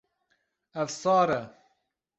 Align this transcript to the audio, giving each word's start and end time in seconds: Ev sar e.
Ev 0.81 0.89
sar 1.01 1.29
e. 1.41 1.41